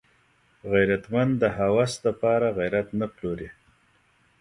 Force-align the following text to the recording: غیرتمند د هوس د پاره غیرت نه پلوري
غیرتمند 0.71 1.33
د 1.41 1.43
هوس 1.57 1.93
د 2.05 2.07
پاره 2.21 2.49
غیرت 2.59 2.87
نه 2.99 3.07
پلوري 3.15 3.49